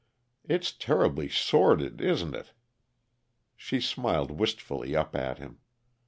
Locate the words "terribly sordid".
0.71-2.01